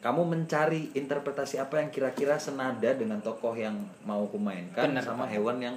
kamu 0.04 0.20
mencari 0.24 0.92
interpretasi 0.92 1.56
apa 1.56 1.80
yang 1.80 1.88
kira-kira 1.88 2.36
senada 2.36 2.92
dengan 2.92 3.24
tokoh 3.24 3.56
yang 3.56 3.72
mau 4.04 4.28
kumainkan 4.28 4.92
Benar, 4.92 5.04
sama 5.04 5.24
hewan 5.24 5.60
yang 5.60 5.76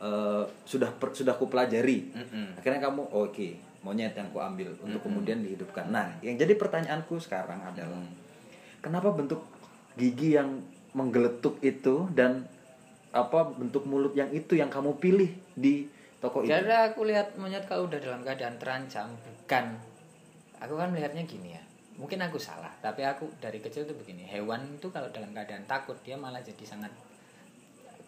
eh, 0.00 0.44
sudah 0.64 0.90
per- 0.96 1.14
sudah 1.14 1.34
kupelajari 1.36 2.10
Mm-mm. 2.10 2.58
akhirnya 2.58 2.80
kamu 2.80 3.02
oh, 3.12 3.28
oke 3.28 3.48
monyet 3.84 4.16
yang 4.16 4.32
kuambil 4.32 4.72
untuk 4.80 5.00
kemudian 5.04 5.44
dihidupkan 5.44 5.92
nah 5.92 6.08
yang 6.24 6.40
jadi 6.40 6.56
pertanyaanku 6.56 7.20
sekarang 7.20 7.60
adalah 7.60 8.00
kenapa 8.80 9.12
bentuk 9.12 9.44
gigi 9.94 10.34
yang 10.34 10.64
menggeletuk 10.94 11.58
itu 11.60 12.08
dan 12.14 12.46
apa 13.14 13.46
bentuk 13.54 13.86
mulut 13.86 14.14
yang 14.18 14.30
itu 14.34 14.58
yang 14.58 14.66
kamu 14.66 14.98
pilih 14.98 15.30
di 15.54 15.86
toko 16.18 16.42
itu 16.42 16.50
Karena 16.50 16.90
aku 16.90 17.06
lihat 17.06 17.38
monyet 17.38 17.68
kalau 17.70 17.86
udah 17.86 18.00
dalam 18.02 18.26
keadaan 18.26 18.58
terancam, 18.58 19.14
bukan. 19.22 19.78
Aku 20.58 20.74
kan 20.74 20.90
melihatnya 20.90 21.22
gini 21.28 21.54
ya. 21.54 21.62
Mungkin 21.94 22.18
aku 22.26 22.42
salah, 22.42 22.74
tapi 22.82 23.06
aku 23.06 23.30
dari 23.38 23.62
kecil 23.62 23.86
tuh 23.86 23.94
begini. 23.94 24.26
Hewan 24.26 24.66
itu 24.74 24.90
kalau 24.90 25.06
dalam 25.14 25.30
keadaan 25.30 25.62
takut 25.70 25.94
dia 26.02 26.18
malah 26.18 26.42
jadi 26.42 26.64
sangat 26.66 26.90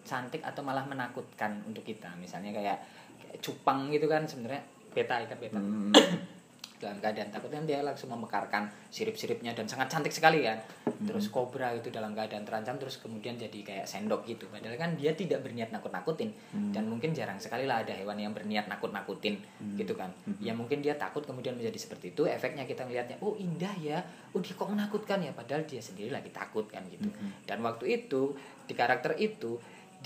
cantik 0.07 0.41
atau 0.47 0.63
malah 0.63 0.87
menakutkan 0.87 1.61
untuk 1.67 1.83
kita. 1.83 2.15
Misalnya 2.17 2.55
kayak, 2.55 2.79
kayak 3.19 3.37
cupang 3.43 3.91
gitu 3.91 4.07
kan 4.07 4.23
sebenarnya 4.25 4.63
beta 4.95 5.21
ikat 5.27 5.39
beta. 5.43 5.59
Hmm. 5.59 5.91
dalam 6.77 7.01
keadaan 7.01 7.33
takut 7.33 7.49
kan 7.49 7.65
dia 7.65 7.81
langsung 7.81 8.13
memekarkan 8.13 8.69
sirip-siripnya 8.93 9.57
dan 9.57 9.65
sangat 9.65 9.89
cantik 9.89 10.13
sekali 10.13 10.45
kan. 10.45 10.61
Terus 11.09 11.33
kobra 11.33 11.73
itu 11.73 11.89
dalam 11.89 12.13
keadaan 12.13 12.45
terancam 12.45 12.77
terus 12.77 13.01
kemudian 13.01 13.41
jadi 13.41 13.59
kayak 13.65 13.87
sendok 13.89 14.29
gitu. 14.29 14.45
Padahal 14.53 14.77
kan 14.77 14.93
dia 14.97 15.17
tidak 15.17 15.41
berniat 15.45 15.73
nakut-nakutin. 15.73 16.37
Dan 16.73 16.89
mungkin 16.93 17.17
jarang 17.17 17.41
sekali 17.41 17.65
lah 17.65 17.81
ada 17.81 17.97
hewan 17.97 18.21
yang 18.21 18.33
berniat 18.37 18.69
nakut-nakutin 18.69 19.41
gitu 19.81 19.97
kan. 19.97 20.13
Ya 20.41 20.53
mungkin 20.53 20.85
dia 20.85 21.01
takut 21.01 21.25
kemudian 21.25 21.57
menjadi 21.57 21.77
seperti 21.81 22.13
itu 22.13 22.29
efeknya 22.29 22.69
kita 22.69 22.85
melihatnya 22.85 23.17
oh 23.25 23.33
indah 23.41 23.73
ya. 23.81 23.99
Oh 24.37 24.41
dia 24.45 24.53
kok 24.53 24.69
menakutkan 24.69 25.25
ya? 25.25 25.33
Padahal 25.33 25.65
dia 25.65 25.81
sendiri 25.81 26.13
lagi 26.13 26.29
takut 26.29 26.69
kan 26.69 26.85
gitu. 26.93 27.09
Dan 27.49 27.65
waktu 27.65 28.05
itu 28.05 28.37
di 28.69 28.75
karakter 28.77 29.17
itu 29.17 29.57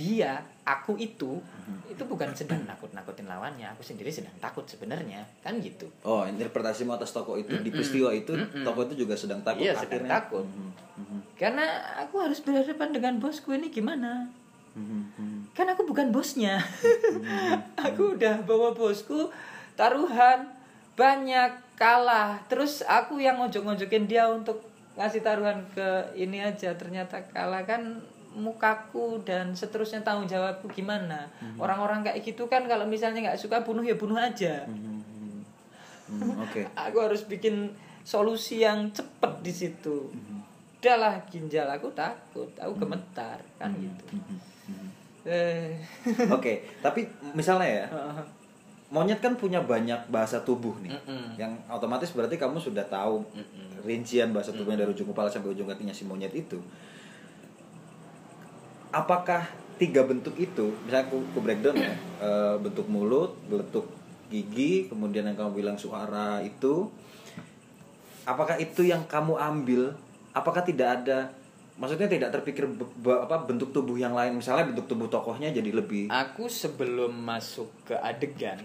dia 0.00 0.40
aku 0.64 0.96
itu 0.96 1.36
itu 1.84 2.02
bukan 2.02 2.32
sedang 2.32 2.64
nakut-nakutin 2.64 3.28
lawannya 3.28 3.68
aku 3.68 3.84
sendiri 3.84 4.08
sedang 4.08 4.32
takut 4.40 4.64
sebenarnya 4.64 5.20
kan 5.38 5.60
gitu 5.60 5.84
Oh, 6.00 6.24
interpretasimu 6.24 6.88
atas 6.90 7.12
toko 7.12 7.36
itu 7.36 7.52
di 7.58 7.68
peristiwa 7.68 8.08
itu 8.10 8.32
toko 8.64 8.88
itu 8.88 8.96
juga 8.98 9.12
sedang 9.12 9.44
takut 9.44 9.60
Iya, 9.60 9.76
sedang 9.76 10.00
akhirnya. 10.00 10.12
takut. 10.16 10.44
Mhm, 10.46 10.70
mhm, 10.96 11.18
Karena 11.36 11.64
aku 11.98 12.16
harus 12.16 12.40
berhadapan 12.40 12.88
dengan 12.90 13.14
bosku 13.18 13.52
ini 13.52 13.68
gimana? 13.68 14.24
mhm, 14.72 15.00
mhm. 15.12 15.38
Kan 15.52 15.68
aku 15.68 15.84
bukan 15.84 16.08
bosnya. 16.08 16.56
aku 17.76 18.16
udah 18.16 18.40
bawa 18.40 18.72
bosku 18.72 19.28
taruhan 19.74 20.48
banyak 20.94 21.52
kalah. 21.74 22.40
Terus 22.46 22.80
aku 22.80 23.18
yang 23.18 23.36
ngojok-ngojokin 23.36 24.04
dia 24.04 24.24
untuk 24.26 24.64
ngasih 24.94 25.20
taruhan 25.20 25.64
ke 25.70 25.86
ini 26.14 26.40
aja 26.40 26.72
ternyata 26.74 27.20
kalah 27.28 27.64
kan 27.64 28.00
mukaku 28.30 29.18
dan 29.26 29.50
seterusnya 29.52 30.00
tanggung 30.00 30.26
jawabku 30.26 30.70
gimana. 30.70 31.26
Orang-orang 31.58 32.06
kayak 32.06 32.22
gitu 32.22 32.46
kan 32.46 32.64
kalau 32.64 32.86
misalnya 32.86 33.30
nggak 33.30 33.40
suka 33.40 33.60
bunuh 33.60 33.82
ya 33.82 33.98
bunuh 33.98 34.16
aja. 34.16 34.64
Mhm, 34.70 34.98
mhm. 35.02 35.38
Hmm, 36.10 36.42
Oke. 36.42 36.62
aku 36.86 36.96
harus 36.98 37.26
bikin 37.26 37.70
solusi 38.02 38.62
yang 38.62 38.90
cepet 38.90 39.32
di 39.42 39.52
situ. 39.52 40.10
Udahlah 40.80 41.20
ginjal 41.28 41.68
aku 41.68 41.92
takut 41.92 42.48
aku 42.56 42.72
gemetar 42.78 43.36
kan 43.60 43.70
gitu. 43.76 44.04
eh. 45.28 45.76
Oke, 46.32 46.64
tapi 46.80 47.04
misalnya 47.36 47.68
ya, 47.68 47.86
monyet 48.94 49.20
kan 49.20 49.36
punya 49.36 49.60
banyak 49.60 50.08
bahasa 50.08 50.40
tubuh 50.40 50.72
nih. 50.80 50.90
Mm-mm. 50.96 51.36
Yang 51.36 51.52
otomatis 51.68 52.10
berarti 52.10 52.40
kamu 52.40 52.56
sudah 52.58 52.82
tahu 52.88 53.22
rincian 53.84 54.32
bahasa 54.32 54.50
tubuhnya 54.50 54.82
dari 54.82 54.90
ujung 54.96 55.12
kepala 55.12 55.28
sampai 55.28 55.52
ujung 55.52 55.68
kakinya 55.68 55.92
si 55.92 56.08
monyet 56.08 56.32
itu. 56.32 56.58
Apakah 58.90 59.46
tiga 59.78 60.04
bentuk 60.04 60.36
itu, 60.36 60.74
misalnya 60.84 61.08
aku, 61.08 61.24
aku 61.32 61.38
breakdown 61.40 61.76
ya, 61.78 61.94
eh, 62.20 62.54
bentuk 62.60 62.84
mulut, 62.90 63.32
bentuk 63.48 63.88
gigi, 64.28 64.90
kemudian 64.90 65.24
yang 65.26 65.38
kamu 65.38 65.64
bilang 65.64 65.78
suara 65.80 66.42
itu, 66.44 66.90
apakah 68.28 68.60
itu 68.60 68.84
yang 68.86 69.06
kamu 69.08 69.40
ambil? 69.40 69.96
Apakah 70.30 70.62
tidak 70.62 71.02
ada, 71.02 71.32
maksudnya 71.80 72.06
tidak 72.06 72.30
terpikir 72.36 72.68
apa 73.08 73.36
bentuk 73.48 73.72
tubuh 73.72 73.96
yang 73.96 74.12
lain, 74.12 74.36
misalnya 74.36 74.68
bentuk 74.70 74.86
tubuh 74.86 75.08
tokohnya 75.08 75.50
jadi 75.50 75.72
lebih 75.72 76.12
aku 76.12 76.46
sebelum 76.46 77.10
masuk 77.10 77.88
ke 77.88 77.96
adegan 77.96 78.60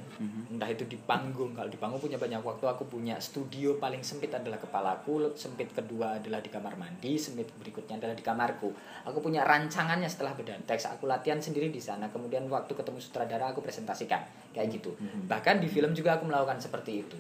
entah 0.51 0.69
itu 0.69 0.83
di 0.85 0.99
panggung 0.99 1.55
kalau 1.55 1.71
di 1.71 1.79
panggung 1.79 1.99
punya 1.99 2.19
banyak 2.19 2.43
waktu 2.43 2.67
aku 2.67 2.85
punya 2.87 3.17
studio 3.17 3.79
paling 3.79 4.03
sempit 4.03 4.31
adalah 4.31 4.59
kepalaku 4.59 5.33
sempit 5.33 5.71
kedua 5.71 6.19
adalah 6.19 6.39
di 6.39 6.51
kamar 6.51 6.75
mandi 6.75 7.15
sempit 7.17 7.47
berikutnya 7.55 7.97
adalah 7.97 8.15
di 8.17 8.25
kamarku. 8.25 8.69
Aku 9.07 9.21
punya 9.21 9.45
rancangannya 9.45 10.09
setelah 10.09 10.33
bedan 10.33 10.61
teks. 10.65 10.89
Aku 10.97 11.07
latihan 11.07 11.39
sendiri 11.39 11.69
di 11.69 11.79
sana. 11.79 12.09
Kemudian 12.09 12.45
waktu 12.51 12.73
ketemu 12.73 12.99
sutradara 12.99 13.53
aku 13.53 13.61
presentasikan. 13.61 14.21
Kayak 14.51 14.81
gitu. 14.81 14.91
Bahkan 15.29 15.61
di 15.63 15.67
film 15.67 15.91
juga 15.93 16.17
aku 16.19 16.27
melakukan 16.27 16.57
seperti 16.57 17.05
itu 17.05 17.17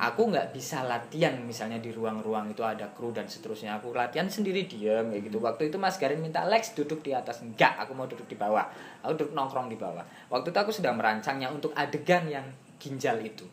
aku 0.00 0.34
nggak 0.34 0.50
bisa 0.50 0.82
latihan 0.82 1.36
misalnya 1.44 1.78
di 1.78 1.94
ruang-ruang 1.94 2.50
itu 2.50 2.62
ada 2.64 2.90
kru 2.90 3.14
dan 3.14 3.28
seterusnya. 3.30 3.78
Aku 3.78 3.94
latihan 3.94 4.26
sendiri 4.26 4.66
diam 4.66 5.12
kayak 5.12 5.30
gitu. 5.30 5.38
Waktu 5.38 5.70
itu 5.70 5.76
Mas 5.78 6.00
Garin 6.00 6.18
minta 6.18 6.42
Lex 6.48 6.74
duduk 6.74 7.04
di 7.04 7.14
atas. 7.14 7.44
Enggak 7.44 7.78
aku 7.78 7.94
mau 7.94 8.10
duduk 8.10 8.26
di 8.26 8.34
bawah. 8.34 8.66
Aku 9.06 9.14
duduk 9.14 9.32
nongkrong 9.36 9.70
di 9.70 9.78
bawah. 9.78 10.02
Waktu 10.32 10.50
itu 10.50 10.58
aku 10.58 10.72
sedang 10.74 10.98
merancangnya 10.98 11.52
untuk 11.52 11.70
adegan 11.78 12.26
yang 12.26 12.46
ginjal 12.80 13.20
itu. 13.20 13.44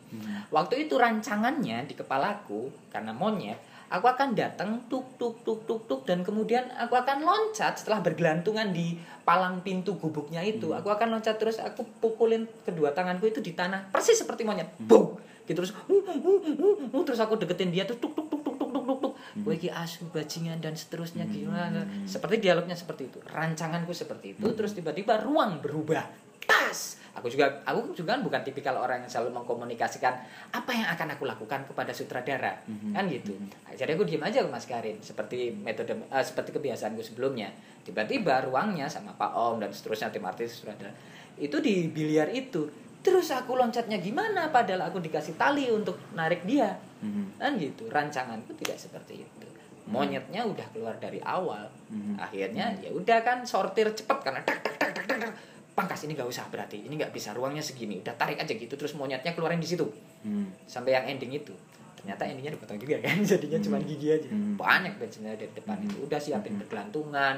Waktu 0.48 0.88
itu 0.88 0.96
rancangannya 0.96 1.84
di 1.84 1.94
kepalaku 1.94 2.72
karena 2.88 3.12
monyet 3.12 3.60
aku 3.88 4.06
akan 4.08 4.36
datang 4.36 4.84
tuk 4.92 5.16
tuk 5.16 5.40
tuk 5.44 5.64
tuk 5.64 5.80
tuk 5.88 6.00
dan 6.04 6.20
kemudian 6.20 6.68
aku 6.76 6.94
akan 6.96 7.24
loncat 7.24 7.80
setelah 7.80 8.04
bergelantungan 8.04 8.68
di 8.72 9.00
palang 9.24 9.64
pintu 9.64 9.96
gubuknya 9.96 10.44
itu 10.44 10.76
aku 10.76 10.92
akan 10.92 11.18
loncat 11.18 11.40
terus 11.40 11.56
aku 11.56 11.84
pukulin 12.00 12.44
kedua 12.68 12.92
tanganku 12.92 13.28
itu 13.28 13.40
di 13.40 13.56
tanah 13.56 13.88
persis 13.88 14.20
seperti 14.20 14.44
monyet 14.44 14.68
boom 14.76 15.16
gitu 15.48 15.64
terus 15.64 15.72
uh, 15.72 15.88
uh, 15.88 16.18
uh, 16.20 16.96
uh, 17.00 17.02
terus 17.08 17.20
aku 17.24 17.40
deketin 17.40 17.72
dia 17.72 17.88
terus 17.88 18.04
tuk 18.04 18.12
tuk 18.12 18.28
tuk 18.28 18.44
tuk 18.44 18.56
tuk 18.60 18.68
tuk 18.68 18.84
tuk 18.84 18.98
tuk 19.00 19.12
iki 19.48 19.72
asu 19.72 20.04
bajingan 20.12 20.60
dan 20.60 20.76
seterusnya 20.76 21.24
gimana 21.24 21.88
seperti 22.04 22.44
dialognya 22.44 22.76
seperti 22.76 23.08
itu 23.08 23.18
rancanganku 23.32 23.96
seperti 23.96 24.36
itu 24.36 24.46
terus 24.52 24.76
tiba-tiba 24.76 25.16
ruang 25.24 25.64
berubah 25.64 26.27
gas 26.68 26.80
aku 27.10 27.26
juga 27.26 27.50
aku 27.64 27.90
juga 27.92 28.14
kan 28.14 28.22
bukan 28.22 28.40
tipikal 28.40 28.78
orang 28.78 29.02
yang 29.02 29.10
selalu 29.10 29.34
mengkomunikasikan 29.34 30.14
apa 30.52 30.70
yang 30.70 30.86
akan 30.86 31.16
aku 31.16 31.24
lakukan 31.24 31.64
kepada 31.64 31.90
sutradara 31.90 32.54
Mhm. 32.64 32.92
kan 32.92 33.04
gitu 33.08 33.34
Nah, 33.34 33.74
jadi 33.74 33.90
aku 33.92 34.04
diem 34.04 34.22
aja 34.22 34.44
Mas 34.46 34.64
Karin 34.64 35.00
seperti 35.00 35.50
metode 35.50 35.96
eh, 35.98 36.22
seperti 36.22 36.52
kebiasaanku 36.52 37.02
sebelumnya 37.02 37.50
tiba-tiba 37.82 38.44
ruangnya 38.44 38.86
sama 38.86 39.10
Pak 39.12 39.32
Om 39.32 39.56
dan 39.58 39.72
seterusnya 39.72 40.12
tim 40.12 40.22
artis 40.22 40.60
sutradara 40.60 40.92
itu 41.34 41.56
di 41.58 41.88
biliar 41.88 42.28
itu 42.28 42.68
terus 42.98 43.30
aku 43.30 43.54
loncatnya 43.54 43.98
gimana 43.98 44.50
padahal 44.50 44.86
aku 44.86 45.00
dikasih 45.00 45.34
tali 45.34 45.66
untuk 45.68 45.98
narik 46.12 46.44
dia 46.44 46.76
Mhm. 47.00 47.40
kan 47.40 47.56
gitu 47.56 47.88
rancanganku 47.88 48.54
tidak 48.54 48.78
seperti 48.78 49.22
itu 49.22 49.46
monyetnya 49.88 50.44
udah 50.44 50.66
keluar 50.68 50.94
dari 50.98 51.18
awal 51.18 51.66
Mhm. 51.88 52.14
akhirnya 52.14 52.76
ya 52.78 52.92
udah 52.92 53.18
kan 53.22 53.42
sortir 53.42 53.88
cepet 53.88 54.18
karena 54.20 54.38
tak 54.44 54.60
tak 54.60 54.76
tak 54.76 54.92
tak 54.94 55.18
tak. 55.18 55.32
Pangkas 55.78 56.02
ini 56.02 56.18
nggak 56.18 56.26
usah 56.26 56.50
berarti. 56.50 56.82
Ini 56.82 56.90
nggak 56.90 57.14
bisa 57.14 57.30
ruangnya 57.30 57.62
segini. 57.62 58.02
Udah 58.02 58.18
tarik 58.18 58.34
aja 58.34 58.50
gitu 58.50 58.74
terus 58.74 58.92
monyetnya 58.92 59.30
keluarin 59.30 59.62
di 59.62 59.68
situ. 59.68 59.86
Mhm. 60.18 60.66
sampai 60.66 60.98
yang 60.98 61.06
ending 61.06 61.30
itu. 61.32 61.54
Ternyata 61.94 62.26
endingnya 62.26 62.50
dipotong 62.50 62.74
juga 62.76 62.98
kan 62.98 63.14
jadinya 63.30 63.58
cuma 63.60 63.78
gigi 63.78 64.10
aja. 64.10 64.26
Hmm. 64.26 64.58
banyak 64.58 64.98
sebenarnya 64.98 65.46
dari 65.46 65.52
depan 65.54 65.78
Hmm. 65.78 65.86
itu 65.86 65.96
udah 66.02 66.18
siapin 66.18 66.58
Hmm. 66.58 66.60
bergelantungan. 66.60 67.36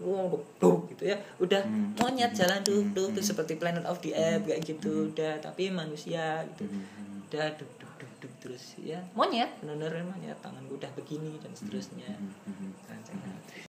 Wow 0.00 0.32
duk, 0.56 0.88
gitu 0.88 1.10
ya. 1.10 1.16
Udah 1.36 1.60
Hmm. 1.60 1.92
monyet 1.94 2.30
jalan 2.32 2.62
duk 2.62 2.78
Hmm. 2.80 2.94
duk 2.94 3.08
tuh 3.10 3.18
Hmm. 3.18 3.30
seperti 3.34 3.52
Planet 3.54 3.82
of 3.84 3.98
the 3.98 4.14
Apes 4.14 4.46
kayak 4.46 4.62
gitu. 4.64 4.88
Hmm. 4.88 5.10
udah 5.10 5.32
tapi 5.42 5.68
manusia 5.68 6.46
gitu. 6.48 6.70
Udah 7.26 7.46
duk 7.58 7.70
duk 7.76 7.92
duk 7.98 8.12
duk 8.22 8.32
terus 8.38 8.78
ya. 8.78 9.02
Monyet 9.12 9.50
bener-bener 9.60 10.06
monyet. 10.06 10.38
Tangan 10.38 10.62
udah 10.66 10.90
begini 10.94 11.34
dan 11.36 11.50
seterusnya. 11.50 12.14